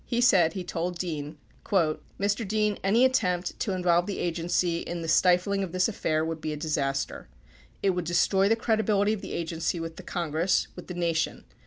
He 0.03 0.19
said 0.19 0.53
he 0.53 0.63
told 0.63 0.97
Dean: 0.97 1.37
Mr. 1.63 2.47
Dean, 2.47 2.79
any 2.83 3.05
attempt 3.05 3.59
to 3.59 3.71
involve 3.71 4.07
the 4.07 4.17
Agency 4.17 4.79
in 4.79 5.03
the 5.03 5.07
stifling 5.07 5.61
of 5.63 5.73
this 5.73 5.87
affair 5.87 6.25
would 6.25 6.41
be 6.41 6.51
a 6.51 6.57
disaster. 6.57 7.27
It 7.83 7.91
would 7.91 8.05
destroy 8.05 8.49
the 8.49 8.55
credibility 8.55 9.13
of 9.13 9.21
the 9.21 9.33
Agency 9.33 9.79
with 9.79 9.97
the 9.97 10.01
Congress, 10.03 10.67
with 10.75 10.87
the 10.87 10.95
Na 10.95 11.13
tion. 11.13 11.43